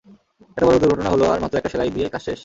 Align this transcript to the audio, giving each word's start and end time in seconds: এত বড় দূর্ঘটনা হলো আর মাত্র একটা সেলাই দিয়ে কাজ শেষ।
এত 0.57 0.63
বড় 0.67 0.77
দূর্ঘটনা 0.81 1.09
হলো 1.09 1.25
আর 1.31 1.39
মাত্র 1.39 1.55
একটা 1.57 1.71
সেলাই 1.73 1.91
দিয়ে 1.95 2.07
কাজ 2.13 2.21
শেষ। 2.21 2.39